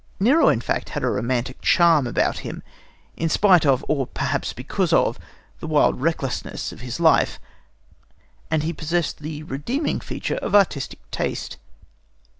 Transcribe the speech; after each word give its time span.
Nero, 0.19 0.49
in 0.49 0.61
fact, 0.61 0.89
had 0.89 1.03
a 1.03 1.09
romantic 1.11 1.61
charm 1.61 2.07
about 2.07 2.39
him, 2.39 2.63
in 3.15 3.29
spite 3.29 3.67
of, 3.67 3.85
or 3.87 4.07
perhaps 4.07 4.51
because 4.51 4.91
of, 4.91 5.19
the 5.59 5.67
wild 5.67 6.01
recklessness 6.01 6.71
of 6.71 6.81
his 6.81 6.99
life; 6.99 7.39
and 8.49 8.63
he 8.63 8.73
possessed 8.73 9.19
the 9.19 9.43
redeeming 9.43 9.99
feature 9.99 10.37
of 10.37 10.55
artistic 10.55 10.97
taste. 11.11 11.57